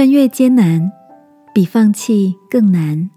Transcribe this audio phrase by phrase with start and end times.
[0.00, 0.90] 穿越艰难，
[1.52, 3.10] 比放弃更难。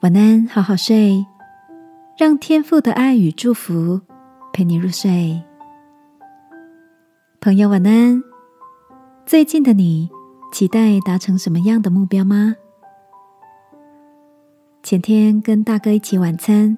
[0.00, 1.24] 晚安，好好睡，
[2.18, 4.02] 让天父的爱与祝福
[4.52, 5.42] 陪你入睡。
[7.40, 8.22] 朋友，晚安。
[9.24, 10.10] 最近的你，
[10.52, 12.54] 期待达成什么样的目标吗？
[14.82, 16.76] 前天跟大哥一起晚餐，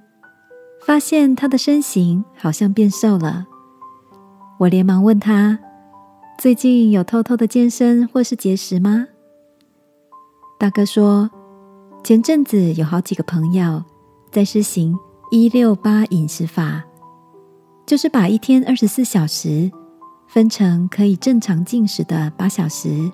[0.87, 3.45] 发现他的身形好像变瘦了。
[4.61, 5.59] 我连忙问他。
[6.43, 9.07] 最近有偷偷的健身或是节食吗？
[10.59, 11.31] 大哥说，
[12.03, 13.81] 前阵子有好几个朋友
[14.33, 14.99] 在实行
[15.31, 16.83] 一六八饮食法，
[17.87, 19.71] 就是把一天二十四小时
[20.27, 23.09] 分成可以正常进食的八小时，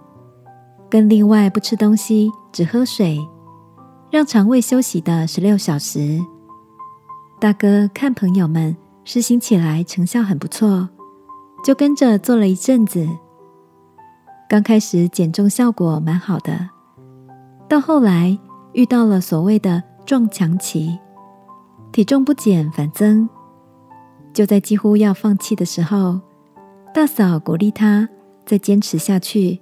[0.89, 3.19] 跟另外不吃东西只喝水，
[4.11, 6.19] 让肠胃休息的十六小时。
[7.39, 10.89] 大哥看朋友们实行起来成效很不错。
[11.65, 13.07] 就跟着做了一阵子，
[14.49, 16.71] 刚开始减重效果蛮好的，
[17.69, 18.39] 到后来
[18.73, 20.99] 遇到了所谓的撞墙期，
[21.93, 23.29] 体重不减反增，
[24.33, 26.21] 就在几乎要放弃的时候，
[26.95, 28.09] 大嫂鼓励他
[28.47, 29.61] 再坚持下去，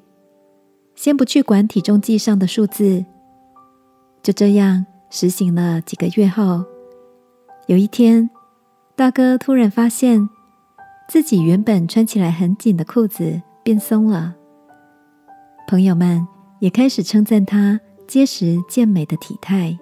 [0.95, 3.05] 先不去管体重计上的数字。
[4.23, 6.65] 就这样实行了几个月后，
[7.67, 8.29] 有一天，
[8.95, 10.29] 大哥突然发现。
[11.09, 14.35] 自己原本穿起来很紧的裤子变松了，
[15.69, 16.27] 朋友们
[16.59, 19.79] 也开始称赞他结实健美的体态。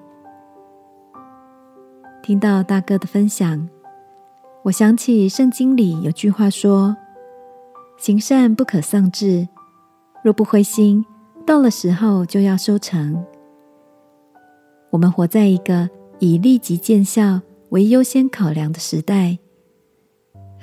[2.22, 3.67] 听到大哥的分享，
[4.64, 6.95] 我想起圣经里有句话说
[7.97, 9.48] ：“行善不可丧志，
[10.22, 11.05] 若不灰心，
[11.47, 13.25] 到了时候就要收成。”
[14.91, 19.39] 我们活在一个以立即见效为优先考量的时代。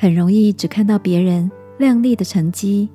[0.02, 2.90] 很容易只看到别人亮丽的成绩，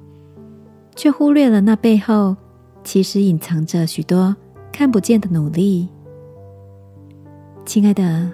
[0.96, 2.34] 却忽略了那背后
[2.82, 4.34] 其实隐藏着许多
[4.72, 5.88] 看不见的努力。
[7.64, 8.28] 亲爱的，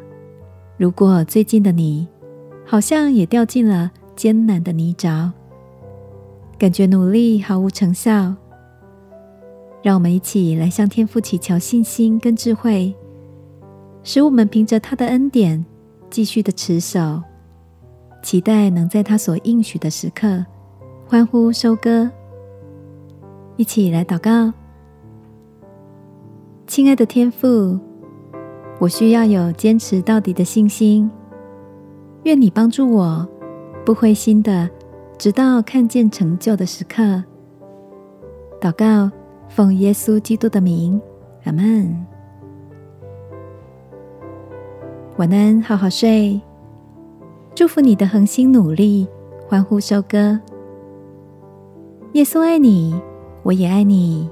[0.78, 2.09] 如果最近的你
[2.65, 5.31] 好像也掉进了艰难的泥沼，
[6.56, 8.34] 感觉努力毫无成效，
[9.83, 12.94] 让我们一起来向天父祈求信心跟智慧，
[14.03, 15.62] 使我们凭着他的恩典
[16.09, 17.22] 继续的持守。
[18.22, 20.44] 期待能在他所应许的时刻
[21.06, 22.09] 欢呼收割，
[23.56, 24.53] 一起来祷告。
[26.66, 27.78] 亲爱的天父，
[28.78, 31.10] 我需要有坚持到底的信心，
[32.22, 33.28] 愿你帮助我，
[33.84, 34.71] 不灰心的，
[35.19, 37.22] 直到看见成就的时刻。
[38.60, 39.10] 祷告，
[39.49, 40.99] 奉耶稣基督的名，
[41.44, 42.06] 阿门。
[45.19, 46.41] 晚安，好好睡。
[47.55, 49.07] 祝福你的恒心努力，
[49.47, 50.41] 欢呼收割。
[52.15, 52.95] 耶稣爱你，
[53.43, 54.29] 我也爱你。